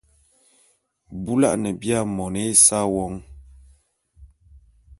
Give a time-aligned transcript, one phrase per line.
[1.23, 3.13] Bula’ane bia moni esa won!